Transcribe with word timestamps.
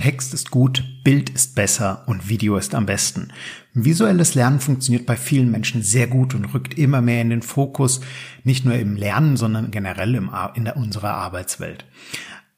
Text 0.00 0.32
ist 0.32 0.50
gut, 0.50 0.82
Bild 1.04 1.28
ist 1.28 1.54
besser 1.54 2.04
und 2.06 2.30
Video 2.30 2.56
ist 2.56 2.74
am 2.74 2.86
besten. 2.86 3.34
Visuelles 3.74 4.34
Lernen 4.34 4.58
funktioniert 4.58 5.04
bei 5.04 5.14
vielen 5.14 5.50
Menschen 5.50 5.82
sehr 5.82 6.06
gut 6.06 6.34
und 6.34 6.46
rückt 6.54 6.78
immer 6.78 7.02
mehr 7.02 7.20
in 7.20 7.28
den 7.28 7.42
Fokus, 7.42 8.00
nicht 8.42 8.64
nur 8.64 8.76
im 8.76 8.96
Lernen, 8.96 9.36
sondern 9.36 9.70
generell 9.70 10.14
in 10.14 10.68
unserer 10.68 11.12
Arbeitswelt. 11.12 11.84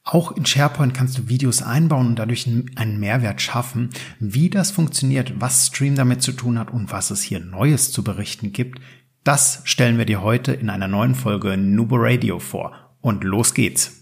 Auch 0.04 0.30
in 0.36 0.46
SharePoint 0.46 0.94
kannst 0.94 1.18
du 1.18 1.28
Videos 1.28 1.62
einbauen 1.62 2.06
und 2.06 2.18
dadurch 2.20 2.46
einen 2.46 3.00
Mehrwert 3.00 3.42
schaffen. 3.42 3.90
Wie 4.20 4.48
das 4.48 4.70
funktioniert, 4.70 5.34
was 5.40 5.66
Stream 5.66 5.96
damit 5.96 6.22
zu 6.22 6.30
tun 6.30 6.60
hat 6.60 6.70
und 6.70 6.92
was 6.92 7.10
es 7.10 7.22
hier 7.22 7.40
Neues 7.40 7.90
zu 7.90 8.04
berichten 8.04 8.52
gibt, 8.52 8.80
das 9.24 9.62
stellen 9.64 9.98
wir 9.98 10.04
dir 10.04 10.22
heute 10.22 10.52
in 10.52 10.70
einer 10.70 10.86
neuen 10.86 11.16
Folge 11.16 11.56
Nubo 11.56 11.96
Radio 11.98 12.38
vor. 12.38 12.94
Und 13.00 13.24
los 13.24 13.52
geht's! 13.52 14.01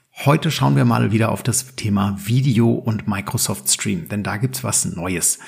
Heute 0.23 0.51
schauen 0.51 0.75
wir 0.75 0.85
mal 0.85 1.11
wieder 1.11 1.31
auf 1.31 1.41
das 1.41 1.75
Thema 1.75 2.15
Video 2.23 2.69
und 2.69 3.07
Microsoft 3.07 3.71
Stream, 3.71 4.07
denn 4.07 4.21
da 4.21 4.37
gibt's 4.37 4.63
was 4.63 4.85
Neues. 4.85 5.39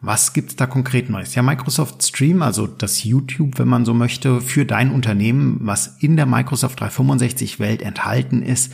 Was 0.00 0.32
gibt's 0.32 0.54
da 0.54 0.66
konkret 0.66 1.10
Neues? 1.10 1.34
Ja, 1.34 1.42
Microsoft 1.42 2.00
Stream, 2.04 2.40
also 2.40 2.68
das 2.68 3.02
YouTube, 3.02 3.58
wenn 3.58 3.66
man 3.66 3.84
so 3.84 3.92
möchte, 3.92 4.40
für 4.40 4.64
dein 4.64 4.92
Unternehmen, 4.92 5.58
was 5.62 5.96
in 5.98 6.16
der 6.16 6.26
Microsoft 6.26 6.78
365 6.78 7.58
Welt 7.58 7.82
enthalten 7.82 8.42
ist, 8.42 8.72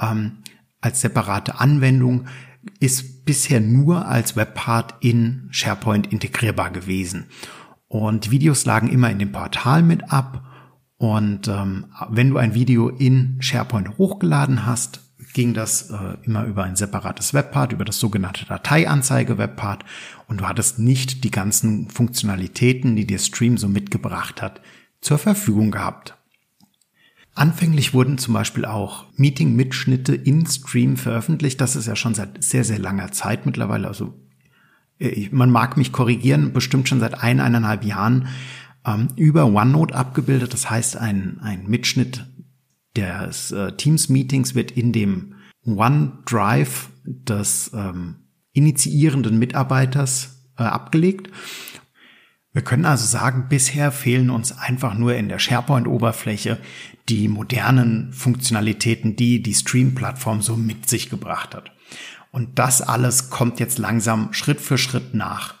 ähm, 0.00 0.38
als 0.80 1.02
separate 1.02 1.60
Anwendung, 1.60 2.24
ist 2.80 3.26
bisher 3.26 3.60
nur 3.60 4.06
als 4.06 4.36
Webpart 4.36 4.94
in 5.00 5.48
SharePoint 5.50 6.10
integrierbar 6.14 6.70
gewesen. 6.70 7.26
Und 7.88 8.30
Videos 8.30 8.64
lagen 8.64 8.88
immer 8.88 9.10
in 9.10 9.18
dem 9.18 9.32
Portal 9.32 9.82
mit 9.82 10.10
ab 10.10 10.43
und 11.04 11.48
ähm, 11.48 11.84
wenn 12.08 12.30
du 12.30 12.38
ein 12.38 12.54
Video 12.54 12.88
in 12.88 13.36
SharePoint 13.38 13.98
hochgeladen 13.98 14.64
hast, 14.64 15.02
ging 15.34 15.52
das 15.52 15.90
äh, 15.90 16.16
immer 16.22 16.44
über 16.46 16.64
ein 16.64 16.76
separates 16.76 17.34
Webpart, 17.34 17.72
über 17.72 17.84
das 17.84 17.98
sogenannte 17.98 18.46
Dateianzeige-Webpart 18.46 19.84
und 20.28 20.40
du 20.40 20.48
hattest 20.48 20.78
nicht 20.78 21.22
die 21.22 21.30
ganzen 21.30 21.90
Funktionalitäten, 21.90 22.96
die 22.96 23.06
dir 23.06 23.18
Stream 23.18 23.58
so 23.58 23.68
mitgebracht 23.68 24.40
hat, 24.40 24.62
zur 25.02 25.18
Verfügung 25.18 25.70
gehabt. 25.70 26.16
Anfänglich 27.34 27.92
wurden 27.92 28.16
zum 28.16 28.32
Beispiel 28.32 28.64
auch 28.64 29.04
Meeting-Mitschnitte 29.16 30.14
in 30.14 30.46
Stream 30.46 30.96
veröffentlicht. 30.96 31.60
Das 31.60 31.76
ist 31.76 31.86
ja 31.86 31.96
schon 31.96 32.14
seit 32.14 32.42
sehr, 32.42 32.64
sehr 32.64 32.78
langer 32.78 33.12
Zeit 33.12 33.44
mittlerweile. 33.44 33.88
Also 33.88 34.14
äh, 34.98 35.28
man 35.32 35.50
mag 35.50 35.76
mich 35.76 35.92
korrigieren, 35.92 36.54
bestimmt 36.54 36.88
schon 36.88 37.00
seit 37.00 37.22
ein, 37.22 37.40
eineinhalb 37.40 37.84
Jahren 37.84 38.28
ähm, 38.86 39.08
über 39.16 39.46
OneNote 39.46 39.94
abgebildet. 39.94 40.52
Das 40.52 40.70
heißt, 40.70 40.96
ein, 40.96 41.38
ein 41.42 41.66
Mitschnitt 41.66 42.26
des 42.96 43.50
äh, 43.52 43.72
Teams-Meetings 43.72 44.54
wird 44.54 44.70
in 44.70 44.92
dem 44.92 45.34
OneDrive 45.66 46.90
des 47.04 47.70
ähm, 47.74 48.16
initiierenden 48.52 49.38
Mitarbeiters 49.38 50.50
äh, 50.58 50.62
abgelegt. 50.62 51.30
Wir 52.52 52.62
können 52.62 52.84
also 52.84 53.04
sagen, 53.04 53.46
bisher 53.48 53.90
fehlen 53.90 54.30
uns 54.30 54.56
einfach 54.56 54.94
nur 54.94 55.16
in 55.16 55.28
der 55.28 55.40
SharePoint-Oberfläche 55.40 56.58
die 57.08 57.26
modernen 57.26 58.12
Funktionalitäten, 58.12 59.16
die 59.16 59.42
die 59.42 59.54
Stream-Plattform 59.54 60.40
so 60.40 60.56
mit 60.56 60.88
sich 60.88 61.10
gebracht 61.10 61.54
hat. 61.54 61.72
Und 62.30 62.58
das 62.58 62.80
alles 62.80 63.28
kommt 63.28 63.58
jetzt 63.58 63.78
langsam 63.78 64.32
Schritt 64.32 64.60
für 64.60 64.78
Schritt 64.78 65.14
nach. 65.14 65.54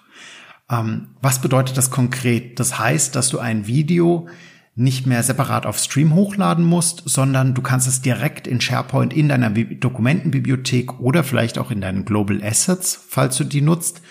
Ähm, 0.70 1.16
was 1.20 1.40
bedeutet 1.40 1.76
das 1.76 1.90
konkret? 1.90 2.58
Das 2.60 2.78
heißt, 2.78 3.14
dass 3.14 3.28
du 3.28 3.38
ein 3.38 3.66
Video 3.66 4.28
nicht 4.76 5.06
mehr 5.06 5.22
separat 5.22 5.66
auf 5.66 5.78
Stream 5.78 6.14
hochladen 6.14 6.64
musst, 6.64 7.02
sondern 7.06 7.54
du 7.54 7.62
kannst 7.62 7.86
es 7.86 8.02
direkt 8.02 8.46
in 8.46 8.60
SharePoint 8.60 9.12
in 9.12 9.28
deiner 9.28 9.50
Dokumentenbibliothek 9.50 10.98
oder 11.00 11.22
vielleicht 11.22 11.58
auch 11.58 11.70
in 11.70 11.80
deinen 11.80 12.04
Global 12.04 12.42
Assets, 12.42 12.98
falls 13.08 13.36
du 13.36 13.44
die 13.44 13.60
nutzt, 13.60 14.02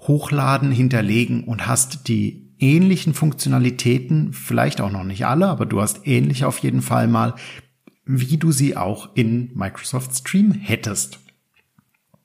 hochladen, 0.00 0.70
hinterlegen 0.70 1.44
und 1.44 1.66
hast 1.66 2.08
die 2.08 2.52
ähnlichen 2.58 3.14
Funktionalitäten, 3.14 4.32
vielleicht 4.32 4.80
auch 4.80 4.90
noch 4.90 5.04
nicht 5.04 5.26
alle, 5.26 5.48
aber 5.48 5.64
du 5.64 5.80
hast 5.80 6.06
ähnlich 6.06 6.44
auf 6.44 6.58
jeden 6.58 6.82
Fall 6.82 7.08
mal, 7.08 7.34
wie 8.04 8.36
du 8.36 8.52
sie 8.52 8.76
auch 8.76 9.16
in 9.16 9.50
Microsoft 9.54 10.14
Stream 10.14 10.52
hättest. 10.52 11.20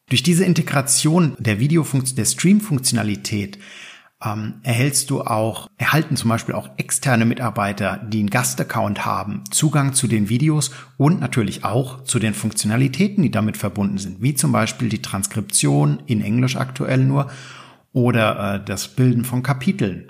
Durch 0.09 0.23
diese 0.23 0.45
Integration 0.45 1.35
der 1.37 1.59
Videofunktion, 1.59 2.15
der 2.15 2.25
Stream-Funktionalität 2.25 3.59
ähm, 4.23 4.55
erhältst 4.63 5.09
du 5.09 5.21
auch, 5.21 5.69
erhalten 5.77 6.15
zum 6.15 6.29
Beispiel 6.29 6.55
auch 6.55 6.69
externe 6.77 7.25
Mitarbeiter, 7.25 7.97
die 8.07 8.19
einen 8.19 8.29
Gastaccount 8.29 9.05
haben, 9.05 9.43
Zugang 9.51 9.93
zu 9.93 10.07
den 10.07 10.29
Videos 10.29 10.71
und 10.95 11.19
natürlich 11.19 11.65
auch 11.65 12.05
zu 12.05 12.19
den 12.19 12.33
Funktionalitäten, 12.33 13.21
die 13.21 13.31
damit 13.31 13.57
verbunden 13.57 13.97
sind, 13.97 14.21
wie 14.21 14.33
zum 14.33 14.53
Beispiel 14.53 14.87
die 14.87 15.01
Transkription 15.01 16.01
in 16.07 16.21
Englisch 16.21 16.55
aktuell 16.55 17.03
nur 17.03 17.29
oder 17.91 18.55
äh, 18.55 18.65
das 18.65 18.87
Bilden 18.87 19.25
von 19.25 19.43
Kapiteln. 19.43 20.09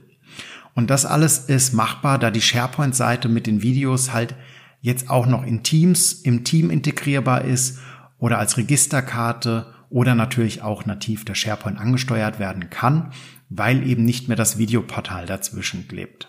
Und 0.75 0.91
das 0.91 1.07
alles 1.07 1.39
ist 1.39 1.73
machbar, 1.73 2.19
da 2.19 2.29
die 2.29 2.41
SharePoint-Seite 2.41 3.29
mit 3.29 3.47
den 3.47 3.63
Videos 3.63 4.13
halt 4.13 4.35
jetzt 4.79 5.09
auch 5.09 5.25
noch 5.25 5.43
in 5.43 5.63
Teams, 5.63 6.13
im 6.13 6.43
Team 6.43 6.69
integrierbar 6.69 7.45
ist 7.45 7.79
oder 8.19 8.37
als 8.37 8.57
Registerkarte 8.57 9.73
oder 9.89 10.15
natürlich 10.15 10.61
auch 10.61 10.85
nativ 10.85 11.25
der 11.25 11.35
SharePoint 11.35 11.79
angesteuert 11.79 12.39
werden 12.39 12.69
kann, 12.69 13.11
weil 13.49 13.87
eben 13.87 14.03
nicht 14.03 14.27
mehr 14.27 14.37
das 14.37 14.57
Videoportal 14.57 15.25
dazwischen 15.25 15.87
klebt. 15.87 16.27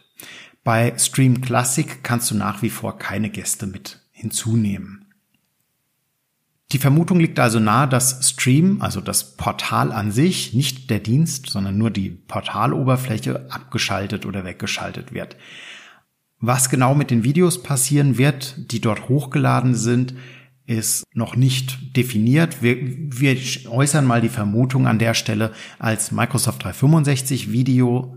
Bei 0.65 0.97
Stream 0.99 1.41
Classic 1.41 2.03
kannst 2.03 2.31
du 2.31 2.35
nach 2.35 2.63
wie 2.63 2.71
vor 2.71 2.99
keine 2.99 3.31
Gäste 3.31 3.67
mit 3.67 4.01
hinzunehmen. 4.13 5.07
Die 6.73 6.79
Vermutung 6.79 7.19
liegt 7.19 7.39
also 7.41 7.61
nahe, 7.61 7.89
dass 7.89 8.29
Stream, 8.29 8.83
also 8.83 9.01
das 9.01 9.37
Portal 9.37 9.91
an 9.91 10.13
sich, 10.13 10.53
nicht 10.53 10.91
der 10.91 10.99
Dienst, 10.99 11.47
sondern 11.49 11.79
nur 11.79 11.91
die 11.91 12.11
Portaloberfläche 12.11 13.47
abgeschaltet 13.51 14.27
oder 14.27 14.45
weggeschaltet 14.45 15.15
wird. 15.15 15.37
Was 16.41 16.69
genau 16.69 16.95
mit 16.95 17.11
den 17.11 17.25
Videos 17.25 17.63
passieren 17.63 18.19
wird, 18.19 18.71
die 18.71 18.83
dort 18.83 19.09
hochgeladen 19.09 19.75
sind, 19.75 20.15
ist 20.69 21.05
noch 21.15 21.35
nicht 21.35 21.97
definiert. 21.97 22.63
Wir, 22.63 22.77
wir 22.81 23.37
äußern 23.69 24.05
mal 24.05 24.21
die 24.21 24.29
Vermutung 24.29 24.87
an 24.87 24.99
der 24.99 25.15
Stelle, 25.15 25.53
als 25.79 26.13
Microsoft 26.13 26.63
365 26.63 27.51
Video 27.51 28.17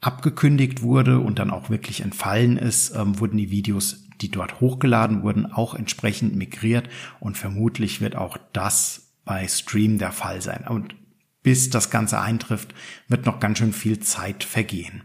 abgekündigt 0.00 0.82
wurde 0.82 1.20
und 1.20 1.38
dann 1.38 1.50
auch 1.50 1.70
wirklich 1.70 2.02
entfallen 2.02 2.58
ist, 2.58 2.94
ähm, 2.94 3.18
wurden 3.18 3.38
die 3.38 3.50
Videos, 3.50 4.04
die 4.20 4.30
dort 4.30 4.60
hochgeladen 4.60 5.22
wurden, 5.22 5.46
auch 5.50 5.74
entsprechend 5.74 6.36
migriert 6.36 6.90
und 7.18 7.38
vermutlich 7.38 8.02
wird 8.02 8.14
auch 8.14 8.36
das 8.52 9.14
bei 9.24 9.48
Stream 9.48 9.96
der 9.96 10.12
Fall 10.12 10.42
sein. 10.42 10.66
Und 10.68 10.94
bis 11.42 11.70
das 11.70 11.88
Ganze 11.88 12.20
eintrifft, 12.20 12.74
wird 13.08 13.24
noch 13.24 13.40
ganz 13.40 13.58
schön 13.58 13.72
viel 13.72 14.00
Zeit 14.00 14.44
vergehen. 14.44 15.02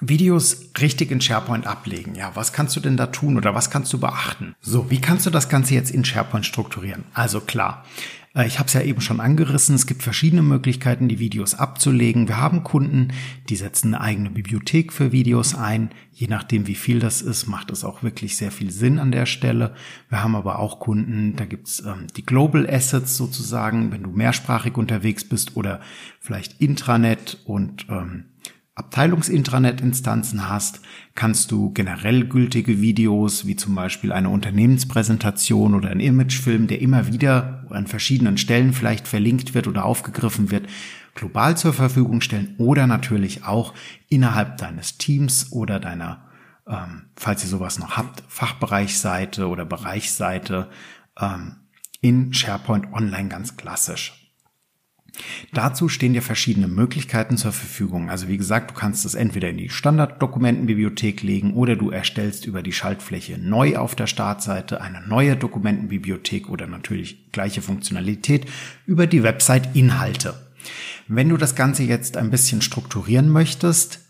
Videos 0.00 0.72
richtig 0.78 1.10
in 1.10 1.20
SharePoint 1.20 1.66
ablegen. 1.66 2.14
Ja, 2.14 2.32
was 2.34 2.52
kannst 2.52 2.76
du 2.76 2.80
denn 2.80 2.98
da 2.98 3.06
tun 3.06 3.36
oder 3.36 3.54
was 3.54 3.70
kannst 3.70 3.92
du 3.92 3.98
beachten? 3.98 4.54
So, 4.60 4.90
wie 4.90 5.00
kannst 5.00 5.24
du 5.24 5.30
das 5.30 5.48
Ganze 5.48 5.74
jetzt 5.74 5.90
in 5.90 6.04
SharePoint 6.04 6.44
strukturieren? 6.44 7.04
Also 7.14 7.40
klar, 7.40 7.84
äh, 8.34 8.46
ich 8.46 8.58
habe 8.58 8.66
es 8.66 8.74
ja 8.74 8.82
eben 8.82 9.00
schon 9.00 9.20
angerissen, 9.20 9.74
es 9.74 9.86
gibt 9.86 10.02
verschiedene 10.02 10.42
Möglichkeiten, 10.42 11.08
die 11.08 11.18
Videos 11.18 11.54
abzulegen. 11.54 12.28
Wir 12.28 12.38
haben 12.38 12.62
Kunden, 12.62 13.08
die 13.48 13.56
setzen 13.56 13.94
eine 13.94 14.02
eigene 14.02 14.30
Bibliothek 14.30 14.92
für 14.92 15.12
Videos 15.12 15.54
ein. 15.54 15.90
Je 16.12 16.26
nachdem, 16.28 16.66
wie 16.66 16.74
viel 16.74 16.98
das 16.98 17.22
ist, 17.22 17.46
macht 17.46 17.70
es 17.70 17.82
auch 17.82 18.02
wirklich 18.02 18.36
sehr 18.36 18.52
viel 18.52 18.70
Sinn 18.70 18.98
an 18.98 19.12
der 19.12 19.26
Stelle. 19.26 19.74
Wir 20.10 20.22
haben 20.22 20.36
aber 20.36 20.58
auch 20.58 20.78
Kunden, 20.78 21.36
da 21.36 21.46
gibt's 21.46 21.80
ähm, 21.80 22.06
die 22.16 22.26
Global 22.26 22.68
Assets 22.68 23.16
sozusagen, 23.16 23.92
wenn 23.92 24.02
du 24.02 24.10
mehrsprachig 24.10 24.76
unterwegs 24.76 25.24
bist 25.24 25.56
oder 25.56 25.80
vielleicht 26.20 26.60
Intranet 26.60 27.38
und 27.46 27.86
ähm, 27.88 28.26
Abteilungsintranet-Instanzen 28.76 30.50
hast, 30.50 30.82
kannst 31.14 31.50
du 31.50 31.70
generell 31.72 32.26
gültige 32.26 32.82
Videos, 32.82 33.46
wie 33.46 33.56
zum 33.56 33.74
Beispiel 33.74 34.12
eine 34.12 34.28
Unternehmenspräsentation 34.28 35.74
oder 35.74 35.88
ein 35.88 35.98
Imagefilm, 35.98 36.66
der 36.66 36.82
immer 36.82 37.06
wieder 37.06 37.64
an 37.70 37.86
verschiedenen 37.86 38.36
Stellen 38.36 38.74
vielleicht 38.74 39.08
verlinkt 39.08 39.54
wird 39.54 39.66
oder 39.66 39.86
aufgegriffen 39.86 40.50
wird, 40.50 40.68
global 41.14 41.56
zur 41.56 41.72
Verfügung 41.72 42.20
stellen 42.20 42.54
oder 42.58 42.86
natürlich 42.86 43.44
auch 43.44 43.72
innerhalb 44.10 44.58
deines 44.58 44.98
Teams 44.98 45.52
oder 45.52 45.80
deiner, 45.80 46.26
ähm, 46.68 47.06
falls 47.16 47.42
ihr 47.44 47.48
sowas 47.48 47.78
noch 47.78 47.96
habt, 47.96 48.24
Fachbereichsseite 48.28 49.48
oder 49.48 49.64
Bereichsseite 49.64 50.68
ähm, 51.18 51.56
in 52.02 52.34
SharePoint 52.34 52.92
Online 52.92 53.30
ganz 53.30 53.56
klassisch. 53.56 54.25
Dazu 55.52 55.88
stehen 55.88 56.12
dir 56.12 56.22
verschiedene 56.22 56.68
Möglichkeiten 56.68 57.36
zur 57.36 57.52
Verfügung. 57.52 58.10
Also 58.10 58.28
wie 58.28 58.36
gesagt, 58.36 58.70
du 58.70 58.74
kannst 58.74 59.04
es 59.04 59.14
entweder 59.14 59.48
in 59.48 59.56
die 59.56 59.68
Standarddokumentenbibliothek 59.68 61.22
legen 61.22 61.54
oder 61.54 61.76
du 61.76 61.90
erstellst 61.90 62.46
über 62.46 62.62
die 62.62 62.72
Schaltfläche 62.72 63.38
neu 63.38 63.76
auf 63.76 63.94
der 63.94 64.06
Startseite 64.06 64.80
eine 64.80 65.06
neue 65.06 65.36
Dokumentenbibliothek 65.36 66.48
oder 66.48 66.66
natürlich 66.66 67.32
gleiche 67.32 67.62
Funktionalität 67.62 68.46
über 68.86 69.06
die 69.06 69.22
Website 69.22 69.74
Inhalte. 69.74 70.34
Wenn 71.08 71.28
du 71.28 71.36
das 71.36 71.54
Ganze 71.54 71.84
jetzt 71.84 72.16
ein 72.16 72.30
bisschen 72.30 72.60
strukturieren 72.60 73.28
möchtest, 73.30 74.06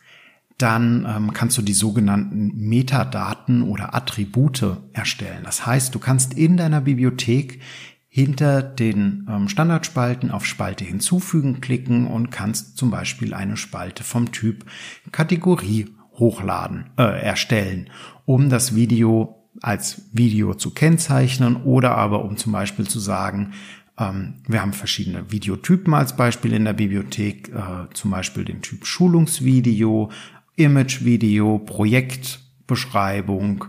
dann 0.58 1.06
ähm, 1.06 1.32
kannst 1.34 1.58
du 1.58 1.62
die 1.62 1.74
sogenannten 1.74 2.52
Metadaten 2.56 3.62
oder 3.62 3.94
Attribute 3.94 4.78
erstellen. 4.94 5.42
Das 5.44 5.66
heißt, 5.66 5.94
du 5.94 5.98
kannst 5.98 6.34
in 6.34 6.56
deiner 6.56 6.80
Bibliothek 6.80 7.60
hinter 8.16 8.62
den 8.62 9.26
ähm, 9.28 9.46
Standardspalten 9.46 10.30
auf 10.30 10.46
Spalte 10.46 10.86
hinzufügen 10.86 11.60
klicken 11.60 12.06
und 12.06 12.30
kannst 12.30 12.78
zum 12.78 12.90
Beispiel 12.90 13.34
eine 13.34 13.58
Spalte 13.58 14.04
vom 14.04 14.32
Typ 14.32 14.64
Kategorie 15.12 15.94
hochladen, 16.14 16.86
äh, 16.96 17.02
erstellen, 17.02 17.90
um 18.24 18.48
das 18.48 18.74
Video 18.74 19.44
als 19.60 20.08
Video 20.14 20.54
zu 20.54 20.70
kennzeichnen 20.70 21.56
oder 21.56 21.98
aber 21.98 22.24
um 22.24 22.38
zum 22.38 22.52
Beispiel 22.52 22.88
zu 22.88 23.00
sagen, 23.00 23.52
ähm, 23.98 24.36
wir 24.48 24.62
haben 24.62 24.72
verschiedene 24.72 25.30
Videotypen 25.30 25.92
als 25.92 26.16
Beispiel 26.16 26.54
in 26.54 26.64
der 26.64 26.72
Bibliothek, 26.72 27.50
äh, 27.50 27.92
zum 27.92 28.12
Beispiel 28.12 28.46
den 28.46 28.62
Typ 28.62 28.86
Schulungsvideo, 28.86 30.10
Imagevideo, 30.56 31.58
Projektbeschreibung 31.58 33.66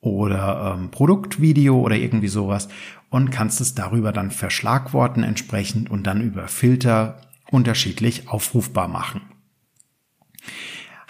oder 0.00 0.76
ähm, 0.76 0.90
Produktvideo 0.90 1.80
oder 1.80 1.96
irgendwie 1.96 2.28
sowas 2.28 2.68
und 3.10 3.30
kannst 3.30 3.60
es 3.60 3.74
darüber 3.74 4.12
dann 4.12 4.30
verschlagworten 4.30 5.22
entsprechend 5.22 5.90
und 5.90 6.06
dann 6.06 6.20
über 6.20 6.48
Filter 6.48 7.20
unterschiedlich 7.50 8.28
aufrufbar 8.28 8.88
machen. 8.88 9.22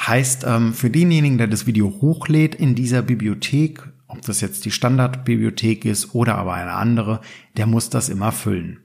Heißt, 0.00 0.44
ähm, 0.46 0.74
für 0.74 0.90
denjenigen, 0.90 1.38
der 1.38 1.48
das 1.48 1.66
Video 1.66 1.90
hochlädt 2.00 2.54
in 2.54 2.74
dieser 2.74 3.02
Bibliothek, 3.02 3.88
ob 4.06 4.22
das 4.22 4.40
jetzt 4.40 4.64
die 4.64 4.70
Standardbibliothek 4.70 5.84
ist 5.84 6.14
oder 6.14 6.36
aber 6.36 6.54
eine 6.54 6.72
andere, 6.72 7.20
der 7.56 7.66
muss 7.66 7.90
das 7.90 8.08
immer 8.08 8.32
füllen. 8.32 8.78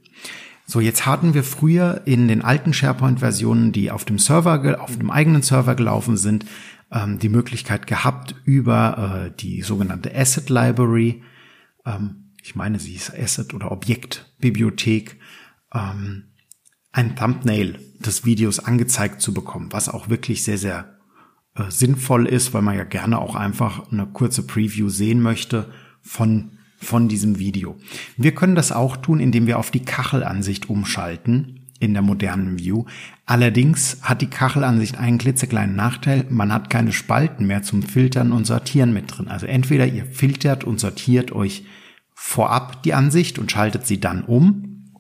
So, 0.65 0.79
jetzt 0.79 1.05
hatten 1.05 1.33
wir 1.33 1.43
früher 1.43 2.01
in 2.05 2.27
den 2.27 2.41
alten 2.41 2.73
SharePoint-Versionen, 2.73 3.71
die 3.73 3.91
auf 3.91 4.05
dem 4.05 4.17
Server, 4.17 4.81
auf 4.81 4.97
dem 4.97 5.11
eigenen 5.11 5.41
Server 5.41 5.75
gelaufen 5.75 6.17
sind, 6.17 6.45
ähm, 6.91 7.19
die 7.19 7.29
Möglichkeit 7.29 7.85
gehabt, 7.85 8.35
über 8.45 9.27
äh, 9.27 9.37
die 9.39 9.61
sogenannte 9.61 10.15
Asset 10.15 10.49
Library 10.49 11.21
ähm, 11.85 12.22
ich 12.43 12.55
meine, 12.55 12.77
sie 12.77 12.93
ist 12.93 13.17
Asset 13.17 13.53
oder 13.53 13.71
Objektbibliothek, 13.71 15.17
ähm, 15.73 16.25
ein 16.91 17.15
Thumbnail 17.15 17.79
des 17.99 18.25
Videos 18.25 18.59
angezeigt 18.59 19.21
zu 19.21 19.33
bekommen, 19.33 19.71
was 19.71 19.87
auch 19.87 20.09
wirklich 20.09 20.43
sehr, 20.43 20.57
sehr 20.57 20.99
äh, 21.55 21.71
sinnvoll 21.71 22.27
ist, 22.27 22.53
weil 22.53 22.61
man 22.61 22.75
ja 22.75 22.83
gerne 22.83 23.19
auch 23.19 23.35
einfach 23.35 23.89
eine 23.91 24.05
kurze 24.07 24.45
Preview 24.45 24.89
sehen 24.89 25.21
möchte 25.21 25.71
von, 26.01 26.57
von 26.77 27.07
diesem 27.07 27.39
Video. 27.39 27.77
Wir 28.17 28.35
können 28.35 28.55
das 28.55 28.73
auch 28.73 28.97
tun, 28.97 29.21
indem 29.21 29.47
wir 29.47 29.57
auf 29.57 29.71
die 29.71 29.85
Kachelansicht 29.85 30.69
umschalten 30.69 31.61
in 31.79 31.93
der 31.93 32.01
modernen 32.01 32.59
View. 32.59 32.83
Allerdings 33.25 33.99
hat 34.01 34.21
die 34.21 34.29
Kachelansicht 34.29 34.97
einen 34.97 35.17
klitzekleinen 35.17 35.77
Nachteil. 35.77 36.25
Man 36.29 36.51
hat 36.51 36.69
keine 36.69 36.91
Spalten 36.91 37.47
mehr 37.47 37.63
zum 37.63 37.83
Filtern 37.83 38.33
und 38.33 38.45
Sortieren 38.45 38.93
mit 38.93 39.17
drin. 39.17 39.29
Also 39.29 39.45
entweder 39.45 39.87
ihr 39.87 40.05
filtert 40.05 40.65
und 40.65 40.81
sortiert 40.81 41.31
euch 41.31 41.63
vorab 42.13 42.83
die 42.83 42.93
Ansicht 42.93 43.39
und 43.39 43.51
schaltet 43.51 43.85
sie 43.85 43.99
dann 43.99 44.23
um. 44.23 44.91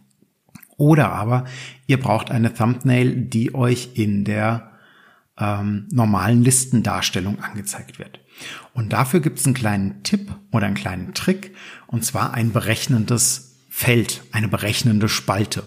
Oder 0.77 1.11
aber 1.11 1.45
ihr 1.87 1.99
braucht 1.99 2.31
eine 2.31 2.53
Thumbnail, 2.53 3.15
die 3.15 3.53
euch 3.53 3.91
in 3.93 4.25
der 4.25 4.71
ähm, 5.37 5.87
normalen 5.91 6.43
Listendarstellung 6.43 7.39
angezeigt 7.39 7.99
wird. 7.99 8.19
Und 8.73 8.93
dafür 8.93 9.19
gibt 9.19 9.39
es 9.39 9.45
einen 9.45 9.53
kleinen 9.53 10.03
Tipp 10.03 10.35
oder 10.51 10.65
einen 10.65 10.75
kleinen 10.75 11.13
Trick, 11.13 11.55
und 11.87 12.03
zwar 12.03 12.33
ein 12.33 12.51
berechnendes 12.51 13.55
Feld, 13.69 14.23
eine 14.31 14.47
berechnende 14.47 15.09
Spalte. 15.09 15.63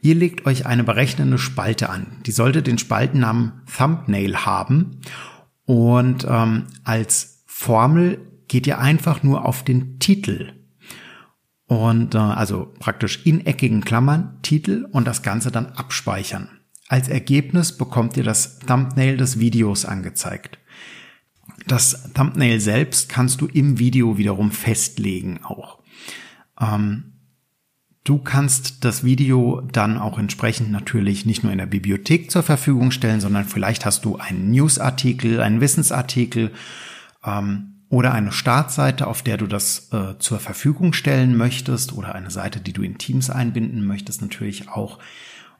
Ihr 0.00 0.16
legt 0.16 0.46
euch 0.46 0.66
eine 0.66 0.82
berechnende 0.82 1.38
Spalte 1.38 1.88
an. 1.88 2.18
Die 2.26 2.32
sollte 2.32 2.62
den 2.62 2.78
Spaltennamen 2.78 3.62
Thumbnail 3.76 4.36
haben. 4.38 5.00
Und 5.64 6.26
ähm, 6.28 6.66
als 6.82 7.44
Formel 7.46 8.18
geht 8.48 8.66
ihr 8.66 8.80
einfach 8.80 9.22
nur 9.22 9.44
auf 9.44 9.64
den 9.64 10.00
Titel 10.00 10.52
und 11.72 12.14
äh, 12.14 12.18
also 12.18 12.72
praktisch 12.78 13.24
in 13.24 13.46
eckigen 13.46 13.82
Klammern 13.82 14.38
Titel 14.42 14.86
und 14.92 15.06
das 15.06 15.22
Ganze 15.22 15.50
dann 15.50 15.66
abspeichern. 15.66 16.48
Als 16.88 17.08
Ergebnis 17.08 17.76
bekommt 17.76 18.16
ihr 18.16 18.24
das 18.24 18.58
Thumbnail 18.60 19.16
des 19.16 19.38
Videos 19.38 19.84
angezeigt. 19.84 20.58
Das 21.66 22.12
Thumbnail 22.12 22.60
selbst 22.60 23.08
kannst 23.08 23.40
du 23.40 23.46
im 23.46 23.78
Video 23.78 24.18
wiederum 24.18 24.50
festlegen 24.50 25.40
auch. 25.44 25.78
Ähm, 26.60 27.12
Du 28.04 28.18
kannst 28.18 28.84
das 28.84 29.04
Video 29.04 29.60
dann 29.72 29.96
auch 29.96 30.18
entsprechend 30.18 30.72
natürlich 30.72 31.24
nicht 31.24 31.44
nur 31.44 31.52
in 31.52 31.58
der 31.58 31.66
Bibliothek 31.66 32.32
zur 32.32 32.42
Verfügung 32.42 32.90
stellen, 32.90 33.20
sondern 33.20 33.44
vielleicht 33.44 33.86
hast 33.86 34.04
du 34.04 34.16
einen 34.16 34.50
Newsartikel, 34.50 35.40
einen 35.40 35.60
Wissensartikel, 35.60 36.50
ähm, 37.24 37.71
oder 37.92 38.14
eine 38.14 38.32
Startseite, 38.32 39.06
auf 39.06 39.20
der 39.20 39.36
du 39.36 39.46
das 39.46 39.92
äh, 39.92 40.18
zur 40.18 40.38
Verfügung 40.38 40.94
stellen 40.94 41.36
möchtest 41.36 41.92
oder 41.92 42.14
eine 42.14 42.30
Seite, 42.30 42.58
die 42.58 42.72
du 42.72 42.80
in 42.80 42.96
Teams 42.96 43.28
einbinden 43.28 43.86
möchtest, 43.86 44.22
natürlich 44.22 44.70
auch. 44.70 44.98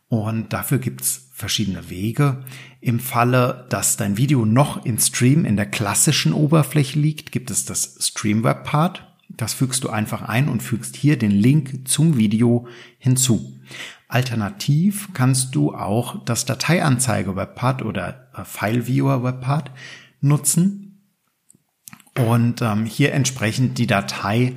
Und 0.09 0.55
dafür 0.55 0.79
gibt's 0.79 1.29
verschiedene 1.35 1.91
Wege. 1.91 2.43
Im 2.81 3.01
Falle, 3.01 3.67
dass 3.69 3.99
dein 3.99 4.17
Video 4.17 4.47
noch 4.47 4.87
in 4.87 4.99
Stream 4.99 5.45
in 5.45 5.57
der 5.57 5.67
klassischen 5.67 6.33
Oberfläche 6.33 6.99
liegt, 6.99 7.33
gibt 7.33 7.51
es 7.51 7.67
das 7.67 7.99
Stream 8.01 8.45
Web 8.45 8.65
Part. 8.65 9.07
Das 9.29 9.53
fügst 9.53 9.85
du 9.85 9.91
einfach 9.91 10.23
ein 10.23 10.49
und 10.49 10.63
fügst 10.63 10.97
hier 10.97 11.19
den 11.19 11.33
Link 11.33 11.87
zum 11.87 12.17
Video 12.17 12.67
hinzu. 12.97 13.61
Alternativ 14.09 15.11
kannst 15.13 15.55
du 15.55 15.75
auch 15.75 16.25
das 16.25 16.47
Dateianzeige 16.47 17.37
Webpart 17.37 17.83
oder 17.83 18.31
äh, 18.35 18.47
File 18.47 18.87
Viewer 18.87 19.23
Webpart 19.23 19.71
nutzen 20.23 20.92
und 22.19 22.63
ähm, 22.63 22.85
hier 22.85 23.13
entsprechend 23.13 23.79
die 23.79 23.87
Datei 23.87 24.55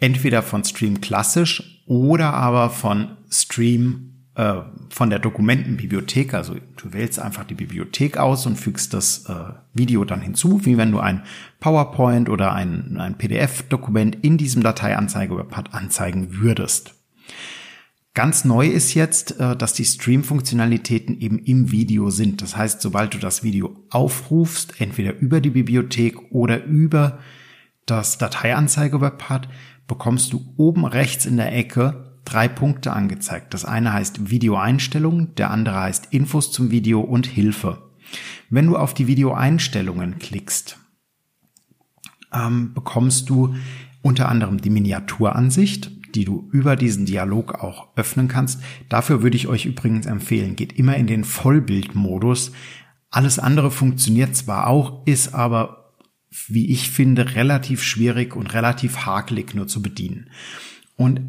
entweder 0.00 0.42
von 0.42 0.64
Stream 0.64 1.00
klassisch 1.00 1.82
oder 1.86 2.34
aber 2.34 2.70
von 2.70 3.16
Stream 3.30 4.14
äh, 4.34 4.62
von 4.90 5.10
der 5.10 5.18
Dokumentenbibliothek. 5.18 6.34
Also 6.34 6.56
du 6.76 6.92
wählst 6.92 7.18
einfach 7.18 7.44
die 7.44 7.54
Bibliothek 7.54 8.16
aus 8.16 8.46
und 8.46 8.56
fügst 8.56 8.94
das 8.94 9.26
äh, 9.28 9.34
Video 9.72 10.04
dann 10.04 10.20
hinzu, 10.20 10.64
wie 10.64 10.76
wenn 10.76 10.92
du 10.92 11.00
ein 11.00 11.22
PowerPoint 11.60 12.28
oder 12.28 12.52
ein, 12.52 12.96
ein 12.98 13.16
PDF-Dokument 13.16 14.16
in 14.22 14.36
diesem 14.36 14.62
Dateianzeigepad 14.62 15.74
anzeigen 15.74 16.38
würdest. 16.38 16.94
Ganz 18.14 18.44
neu 18.44 18.68
ist 18.68 18.94
jetzt, 18.94 19.40
äh, 19.40 19.56
dass 19.56 19.72
die 19.72 19.84
Stream-Funktionalitäten 19.84 21.20
eben 21.20 21.40
im 21.40 21.72
Video 21.72 22.10
sind. 22.10 22.42
Das 22.42 22.56
heißt, 22.56 22.80
sobald 22.80 23.12
du 23.14 23.18
das 23.18 23.42
Video 23.42 23.76
aufrufst, 23.90 24.80
entweder 24.80 25.18
über 25.18 25.40
die 25.40 25.50
Bibliothek 25.50 26.32
oder 26.32 26.64
über 26.64 27.18
das 27.86 28.16
Dateianzeige-Webpad, 28.18 29.48
bekommst 29.88 30.32
du 30.32 30.54
oben 30.56 30.86
rechts 30.86 31.26
in 31.26 31.36
der 31.36 31.54
Ecke 31.54 32.14
drei 32.24 32.46
Punkte 32.46 32.92
angezeigt. 32.92 33.52
Das 33.52 33.64
eine 33.64 33.92
heißt 33.92 34.30
Videoeinstellungen, 34.30 35.34
der 35.34 35.50
andere 35.50 35.80
heißt 35.80 36.08
Infos 36.12 36.52
zum 36.52 36.70
Video 36.70 37.00
und 37.00 37.26
Hilfe. 37.26 37.90
Wenn 38.48 38.68
du 38.68 38.76
auf 38.76 38.94
die 38.94 39.08
Videoeinstellungen 39.08 40.20
klickst, 40.20 40.78
ähm, 42.32 42.72
bekommst 42.74 43.28
du 43.28 43.56
unter 44.02 44.28
anderem 44.28 44.60
die 44.60 44.70
Miniaturansicht, 44.70 45.90
die 46.14 46.24
du 46.24 46.48
über 46.52 46.76
diesen 46.76 47.06
Dialog 47.06 47.54
auch 47.54 47.88
öffnen 47.96 48.28
kannst. 48.28 48.60
Dafür 48.88 49.22
würde 49.22 49.36
ich 49.36 49.48
euch 49.48 49.66
übrigens 49.66 50.06
empfehlen, 50.06 50.56
geht 50.56 50.72
immer 50.78 50.96
in 50.96 51.06
den 51.06 51.24
Vollbildmodus. 51.24 52.52
Alles 53.10 53.38
andere 53.38 53.70
funktioniert 53.70 54.34
zwar 54.36 54.66
auch, 54.66 55.06
ist 55.06 55.34
aber, 55.34 55.94
wie 56.48 56.70
ich 56.70 56.90
finde, 56.90 57.34
relativ 57.34 57.82
schwierig 57.82 58.34
und 58.34 58.54
relativ 58.54 59.06
hakelig 59.06 59.54
nur 59.54 59.66
zu 59.66 59.82
bedienen. 59.82 60.30
Und 60.96 61.20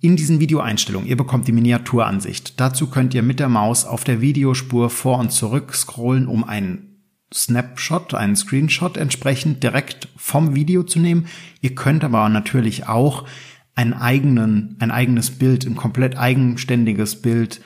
in 0.00 0.16
diesen 0.16 0.38
Videoeinstellungen, 0.38 1.08
ihr 1.08 1.16
bekommt 1.16 1.48
die 1.48 1.52
Miniaturansicht. 1.52 2.60
Dazu 2.60 2.88
könnt 2.88 3.14
ihr 3.14 3.22
mit 3.22 3.40
der 3.40 3.48
Maus 3.48 3.86
auf 3.86 4.04
der 4.04 4.20
Videospur 4.20 4.90
vor 4.90 5.18
und 5.18 5.32
zurück 5.32 5.74
scrollen, 5.74 6.28
um 6.28 6.44
einen 6.44 6.94
Snapshot, 7.32 8.14
einen 8.14 8.36
Screenshot 8.36 8.96
entsprechend 8.96 9.62
direkt 9.62 10.08
vom 10.16 10.54
Video 10.54 10.82
zu 10.82 11.00
nehmen. 11.00 11.26
Ihr 11.62 11.74
könnt 11.74 12.04
aber 12.04 12.28
natürlich 12.28 12.86
auch 12.86 13.26
einen 13.74 13.92
eigenen, 13.92 14.76
ein 14.78 14.90
eigenes 14.90 15.30
Bild, 15.32 15.66
ein 15.66 15.76
komplett 15.76 16.16
eigenständiges 16.16 17.20
Bild 17.20 17.60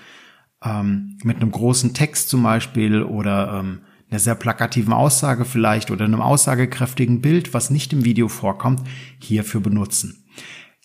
ähm, 0.64 1.18
mit 1.22 1.36
einem 1.36 1.50
großen 1.50 1.94
Text 1.94 2.28
zum 2.28 2.42
Beispiel 2.42 3.02
oder 3.02 3.60
ähm, 3.60 3.80
einer 4.10 4.20
sehr 4.20 4.34
plakativen 4.34 4.92
Aussage 4.92 5.44
vielleicht 5.44 5.90
oder 5.90 6.04
einem 6.04 6.22
aussagekräftigen 6.22 7.20
Bild, 7.20 7.52
was 7.52 7.70
nicht 7.70 7.92
im 7.92 8.04
Video 8.04 8.28
vorkommt, 8.28 8.82
hierfür 9.18 9.60
benutzen. 9.60 10.24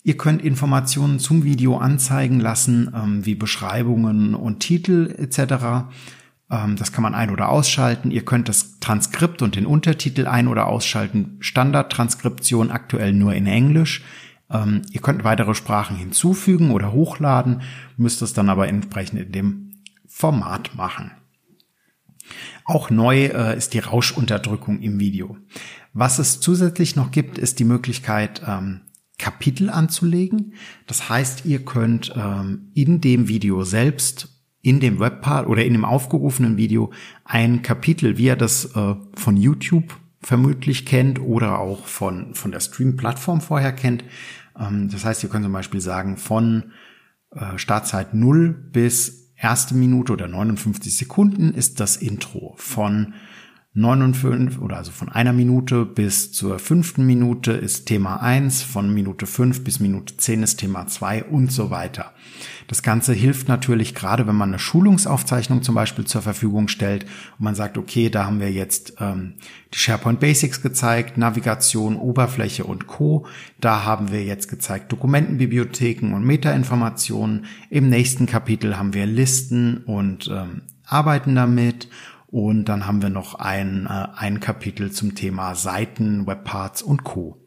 Ihr 0.04 0.18
könnt 0.18 0.42
Informationen 0.42 1.20
zum 1.20 1.46
Video 1.46 1.78
anzeigen 1.78 2.42
lassen, 2.42 2.94
ähm, 2.94 3.26
wie 3.26 3.36
Beschreibungen 3.36 4.36
und 4.36 4.60
Titel 4.60 5.16
etc. 5.18 5.88
Ähm, 6.52 6.76
das 6.76 6.92
kann 6.92 7.04
man 7.04 7.16
ein- 7.16 7.30
oder 7.30 7.48
ausschalten. 7.48 8.12
Ihr 8.12 8.26
könnt 8.26 8.50
das 8.50 8.80
Transkript 8.82 9.42
und 9.42 9.56
den 9.56 9.66
Untertitel 9.66 10.28
ein- 10.28 10.50
oder 10.50 10.68
ausschalten. 10.68 11.38
Standardtranskription 11.40 12.70
aktuell 12.70 13.14
nur 13.14 13.34
in 13.34 13.48
Englisch. 13.48 14.04
Ähm, 14.50 14.84
ihr 14.92 15.02
könnt 15.02 15.24
weitere 15.24 15.56
Sprachen 15.56 15.96
hinzufügen 15.96 16.72
oder 16.72 16.92
hochladen, 16.92 17.62
müsst 17.98 18.22
es 18.22 18.34
dann 18.34 18.50
aber 18.50 18.68
entsprechend 18.68 19.20
in 19.20 19.32
dem 19.32 19.72
Format 20.08 20.76
machen. 20.76 21.12
Auch 22.66 22.90
neu 22.90 23.26
äh, 23.26 23.58
ist 23.58 23.74
die 23.74 23.80
Rauschunterdrückung 23.80 24.82
im 24.82 25.00
Video. 25.00 25.38
Was 25.94 26.20
es 26.20 26.40
zusätzlich 26.40 26.96
noch 26.96 27.12
gibt, 27.12 27.38
ist 27.38 27.60
die 27.60 27.66
Möglichkeit, 27.66 28.42
ähm, 28.48 28.82
Kapitel 29.18 29.70
anzulegen. 29.70 30.54
Das 30.88 31.10
heißt, 31.10 31.46
ihr 31.46 31.64
könnt 31.64 32.14
ähm, 32.16 32.72
in 32.74 33.00
dem 33.00 33.28
Video 33.28 33.64
selbst, 33.64 34.30
in 34.62 34.80
dem 34.80 35.00
Webpart 35.00 35.48
oder 35.48 35.64
in 35.66 35.74
dem 35.74 35.86
aufgerufenen 35.86 36.58
Video 36.58 36.92
ein 37.26 37.62
Kapitel, 37.62 38.18
wie 38.18 38.26
ihr 38.26 38.36
das 38.36 38.76
äh, 38.76 38.96
von 39.16 39.38
YouTube 39.38 40.00
vermutlich 40.24 40.86
kennt 40.86 41.20
oder 41.20 41.60
auch 41.60 41.86
von, 41.86 42.34
von 42.34 42.52
der 42.52 42.60
Stream-Plattform 42.60 43.42
vorher 43.42 43.74
kennt. 43.74 44.04
Ähm, 44.60 44.90
das 44.90 45.06
heißt, 45.06 45.24
ihr 45.24 45.30
könnt 45.30 45.44
zum 45.44 45.54
Beispiel 45.54 45.82
sagen, 45.82 46.18
von 46.18 46.72
äh, 47.32 47.58
Startzeit 47.58 48.14
0 48.14 48.50
bis 48.50 49.34
erste 49.36 49.76
Minute 49.76 50.14
oder 50.14 50.28
59 50.28 50.96
Sekunden 50.96 51.54
ist 51.54 51.80
das 51.80 51.98
Intro. 51.98 52.56
Von 52.58 53.14
59 53.76 54.60
oder 54.60 54.78
also 54.78 54.92
von 54.92 55.10
einer 55.10 55.34
Minute 55.34 55.86
bis 55.86 56.32
zur 56.32 56.60
fünften 56.60 57.06
Minute 57.06 57.54
ist 57.54 57.88
Thema 57.88 58.22
1, 58.22 58.62
von 58.62 58.94
Minute 58.94 59.26
5 59.26 59.64
bis 59.64 59.80
Minute 59.80 60.16
10 60.16 60.44
ist 60.44 60.58
Thema 60.58 60.88
2 60.88 61.24
und 61.26 61.52
so 61.52 61.72
weiter. 61.72 62.14
Das 62.68 62.84
Ganze 62.84 63.14
hilft 63.14 63.48
natürlich 63.48 63.96
gerade, 63.96 64.28
wenn 64.28 64.36
man 64.36 64.50
eine 64.50 64.60
Schulungsaufzeichnung 64.60 65.62
zum 65.64 65.76
Beispiel 65.76 66.06
zur 66.06 66.22
Verfügung 66.22 66.68
stellt 66.68 67.04
und 67.38 67.46
man 67.46 67.56
sagt, 67.56 67.78
okay, 67.78 68.10
da 68.10 68.26
haben 68.26 68.40
wir 68.40 68.52
jetzt 68.52 68.96
ähm, 69.00 69.36
die 69.74 69.78
SharePoint 69.78 70.20
Basics 70.20 70.62
gezeigt, 70.62 71.18
Navigation, 71.18 71.96
Oberfläche 71.96 72.64
und 72.64 72.88
Co. 72.88 73.26
Da 73.60 73.84
haben 73.84 74.12
wir 74.12 74.24
jetzt 74.24 74.48
gezeigt 74.48 74.92
Dokumentenbibliotheken 74.92 76.14
und 76.14 76.24
Metainformationen. 76.24 77.46
Im 77.70 77.90
nächsten 77.90 78.26
Kapitel 78.26 78.78
haben 78.78 78.94
wir 78.94 79.06
Listen 79.06 79.78
und 79.78 80.30
ähm, 80.32 80.64
arbeiten 80.86 81.36
damit 81.36 81.88
und 82.34 82.66
dann 82.66 82.88
haben 82.88 83.04
wir 83.04 83.10
noch 83.10 83.36
ein, 83.36 83.86
äh, 83.86 84.08
ein 84.16 84.40
Kapitel 84.40 84.92
zum 84.92 85.14
Thema 85.14 85.54
Seiten, 85.54 86.26
Webparts 86.26 86.82
und 86.82 87.04
Co. 87.04 87.38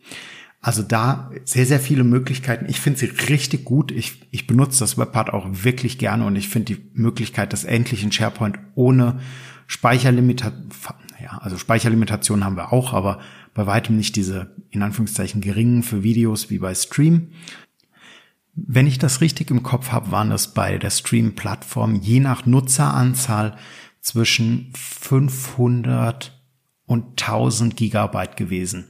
Also 0.61 0.83
da 0.83 1.31
sehr, 1.45 1.67
sehr 1.67 1.81
viele 1.81 2.03
Möglichkeiten. 2.03 2.67
Ich 2.69 2.81
finde 2.81 2.99
sie 2.99 3.07
richtig 3.07 3.65
gut. 3.65 3.93
Ich, 3.93 4.27
ich 4.31 4.47
benutze 4.47 4.81
das 4.81 4.99
Webpart 4.99 5.33
auch 5.33 5.47
wirklich 5.51 5.99
gerne 5.99 6.25
und 6.27 6.37
ich 6.37 6.49
finde 6.49 6.75
die 6.75 6.91
Möglichkeit, 6.95 7.53
das 7.53 7.65
endlich 7.65 8.03
in 8.03 8.11
SharePoint 8.11 8.59
ohne 8.75 9.21
Speicherlimitation, 9.67 10.71
ja, 11.23 11.39
also 11.39 11.59
Speicherlimitationen 11.59 12.45
haben 12.45 12.57
wir 12.57 12.73
auch, 12.73 12.93
aber 12.93 13.21
bei 13.55 13.67
weitem 13.67 13.97
nicht 13.97 14.17
diese, 14.17 14.55
in 14.71 14.83
Anführungszeichen, 14.83 15.41
geringen 15.41 15.83
für 15.83 16.03
Videos 16.03 16.51
wie 16.51 16.59
bei 16.59 16.75
Stream. 16.75 17.29
Wenn 18.55 18.87
ich 18.87 18.99
das 18.99 19.21
richtig 19.21 19.51
im 19.51 19.63
Kopf 19.63 19.93
habe, 19.93 20.11
waren 20.11 20.31
das 20.31 20.55
bei 20.55 20.79
der 20.79 20.91
Stream-Plattform 20.91 21.97
je 21.97 22.21
nach 22.21 22.47
Nutzeranzahl 22.47 23.57
zwischen 24.01 24.73
500 24.75 26.41
und 26.87 27.21
1000 27.21 27.77
Gigabyte 27.77 28.37
gewesen. 28.37 28.87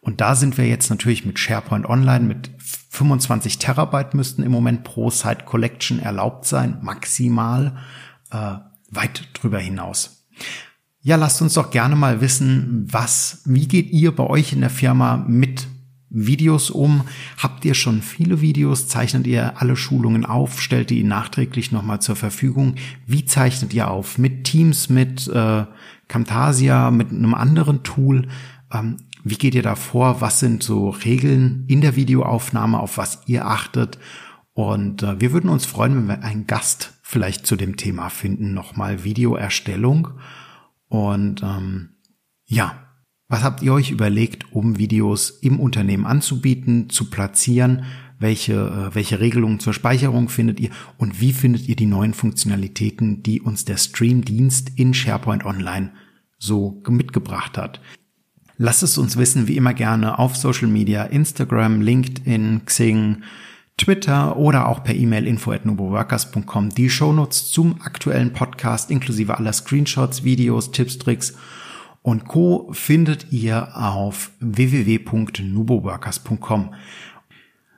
Und 0.00 0.20
da 0.20 0.34
sind 0.34 0.58
wir 0.58 0.66
jetzt 0.66 0.90
natürlich 0.90 1.24
mit 1.24 1.38
SharePoint 1.38 1.86
Online 1.86 2.24
mit 2.24 2.50
25 2.90 3.58
Terabyte 3.58 4.14
müssten 4.14 4.42
im 4.42 4.52
Moment 4.52 4.84
pro 4.84 5.10
Site 5.10 5.44
Collection 5.44 5.98
erlaubt 5.98 6.46
sein, 6.46 6.78
maximal 6.82 7.76
äh, 8.30 8.56
weit 8.90 9.28
drüber 9.34 9.58
hinaus. 9.58 10.26
Ja, 11.00 11.16
lasst 11.16 11.40
uns 11.42 11.54
doch 11.54 11.70
gerne 11.70 11.96
mal 11.96 12.20
wissen, 12.20 12.86
was, 12.90 13.42
wie 13.44 13.68
geht 13.68 13.90
ihr 13.90 14.14
bei 14.14 14.24
euch 14.24 14.52
in 14.52 14.60
der 14.60 14.70
Firma 14.70 15.16
mit 15.16 15.68
Videos 16.10 16.70
um? 16.70 17.02
Habt 17.36 17.64
ihr 17.64 17.74
schon 17.74 18.02
viele 18.02 18.40
Videos? 18.40 18.88
Zeichnet 18.88 19.26
ihr 19.26 19.60
alle 19.60 19.76
Schulungen 19.76 20.24
auf? 20.24 20.60
Stellt 20.60 20.90
ihr 20.90 21.04
nachträglich 21.04 21.70
nochmal 21.70 22.00
zur 22.00 22.16
Verfügung? 22.16 22.74
Wie 23.06 23.24
zeichnet 23.24 23.74
ihr 23.74 23.90
auf? 23.90 24.18
Mit 24.18 24.44
Teams, 24.44 24.88
mit 24.88 25.28
äh, 25.28 25.64
Camtasia, 26.08 26.90
mit 26.90 27.10
einem 27.10 27.34
anderen 27.34 27.82
Tool? 27.82 28.28
Ähm, 28.72 28.96
wie 29.30 29.36
geht 29.36 29.54
ihr 29.54 29.62
da 29.62 29.74
vor? 29.74 30.20
Was 30.20 30.40
sind 30.40 30.62
so 30.62 30.90
Regeln 30.90 31.64
in 31.66 31.80
der 31.80 31.96
Videoaufnahme, 31.96 32.78
auf 32.78 32.98
was 32.98 33.22
ihr 33.26 33.46
achtet? 33.46 33.98
Und 34.52 35.02
äh, 35.02 35.20
wir 35.20 35.32
würden 35.32 35.50
uns 35.50 35.66
freuen, 35.66 35.96
wenn 35.96 36.08
wir 36.08 36.24
einen 36.24 36.46
Gast 36.46 36.98
vielleicht 37.02 37.46
zu 37.46 37.56
dem 37.56 37.76
Thema 37.76 38.08
finden, 38.08 38.54
nochmal 38.54 39.04
Videoerstellung. 39.04 40.08
Und 40.88 41.42
ähm, 41.42 41.90
ja, 42.44 42.88
was 43.28 43.42
habt 43.42 43.62
ihr 43.62 43.72
euch 43.72 43.90
überlegt, 43.90 44.52
um 44.52 44.78
Videos 44.78 45.30
im 45.30 45.60
Unternehmen 45.60 46.06
anzubieten, 46.06 46.90
zu 46.90 47.10
platzieren? 47.10 47.84
Welche, 48.18 48.54
äh, 48.54 48.94
welche 48.94 49.20
Regelungen 49.20 49.60
zur 49.60 49.74
Speicherung 49.74 50.28
findet 50.28 50.58
ihr? 50.58 50.70
Und 50.96 51.20
wie 51.20 51.32
findet 51.32 51.68
ihr 51.68 51.76
die 51.76 51.86
neuen 51.86 52.14
Funktionalitäten, 52.14 53.22
die 53.22 53.40
uns 53.40 53.64
der 53.64 53.76
Streamdienst 53.76 54.72
in 54.76 54.92
SharePoint 54.92 55.44
Online 55.44 55.92
so 56.38 56.82
mitgebracht 56.88 57.56
hat? 57.58 57.80
Lasst 58.60 58.82
es 58.82 58.98
uns 58.98 59.16
wissen, 59.16 59.46
wie 59.46 59.56
immer 59.56 59.72
gerne 59.72 60.18
auf 60.18 60.36
Social 60.36 60.66
Media, 60.66 61.04
Instagram, 61.04 61.80
LinkedIn, 61.80 62.62
Xing, 62.66 63.22
Twitter 63.76 64.36
oder 64.36 64.68
auch 64.68 64.82
per 64.82 64.96
E-Mail 64.96 65.28
info 65.28 65.52
at 65.52 65.64
nuboworkers.com 65.64 66.70
die 66.70 66.90
Shownotes 66.90 67.52
zum 67.52 67.80
aktuellen 67.80 68.32
Podcast 68.32 68.90
inklusive 68.90 69.38
aller 69.38 69.52
Screenshots, 69.52 70.24
Videos, 70.24 70.72
Tipps, 70.72 70.98
Tricks 70.98 71.34
und 72.02 72.26
Co. 72.26 72.68
findet 72.72 73.32
ihr 73.32 73.76
auf 73.76 74.32
www.nuboworkers.com. 74.40 76.74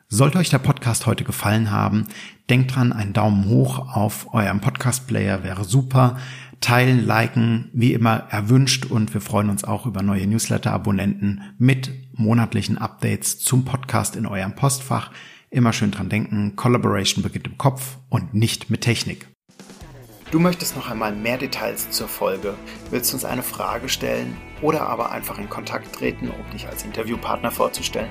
Sollte 0.08 0.38
euch 0.38 0.48
der 0.48 0.60
Podcast 0.60 1.04
heute 1.04 1.24
gefallen 1.24 1.70
haben, 1.70 2.06
denkt 2.48 2.74
dran, 2.74 2.94
ein 2.94 3.12
Daumen 3.12 3.44
hoch 3.44 3.94
auf 3.94 4.32
eurem 4.32 4.60
Podcast-Player 4.60 5.44
wäre 5.44 5.64
super. 5.64 6.16
Teilen, 6.60 7.06
liken, 7.06 7.70
wie 7.72 7.94
immer 7.94 8.26
erwünscht 8.28 8.84
und 8.84 9.14
wir 9.14 9.22
freuen 9.22 9.48
uns 9.48 9.64
auch 9.64 9.86
über 9.86 10.02
neue 10.02 10.26
Newsletter-Abonnenten 10.26 11.40
mit 11.58 11.90
monatlichen 12.12 12.76
Updates 12.76 13.38
zum 13.38 13.64
Podcast 13.64 14.14
in 14.14 14.26
eurem 14.26 14.54
Postfach. 14.54 15.10
Immer 15.48 15.72
schön 15.72 15.90
dran 15.90 16.10
denken, 16.10 16.56
Collaboration 16.56 17.22
beginnt 17.22 17.46
im 17.46 17.56
Kopf 17.56 17.96
und 18.10 18.34
nicht 18.34 18.68
mit 18.68 18.82
Technik. 18.82 19.26
Du 20.30 20.38
möchtest 20.38 20.76
noch 20.76 20.90
einmal 20.90 21.12
mehr 21.12 21.38
Details 21.38 21.90
zur 21.90 22.08
Folge, 22.08 22.54
willst 22.90 23.12
uns 23.14 23.24
eine 23.24 23.42
Frage 23.42 23.88
stellen 23.88 24.36
oder 24.60 24.82
aber 24.82 25.10
einfach 25.10 25.38
in 25.38 25.48
Kontakt 25.48 25.94
treten, 25.94 26.28
um 26.28 26.50
dich 26.52 26.68
als 26.68 26.84
Interviewpartner 26.84 27.50
vorzustellen? 27.50 28.10